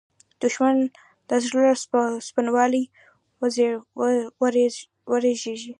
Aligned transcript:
دښمن 0.41 0.77
د 1.29 1.31
زړه 1.45 1.63
له 1.93 2.09
سپینوالي 2.27 2.83
وېرېږي 5.07 5.67